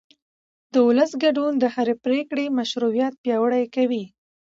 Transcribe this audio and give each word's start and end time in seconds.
د 0.73 0.75
ولس 0.87 1.11
ګډون 1.23 1.51
د 1.59 1.65
هرې 1.75 1.95
پرېکړې 2.05 2.45
مشروعیت 2.59 3.13
پیاوړی 3.23 3.65
کوي 3.75 4.03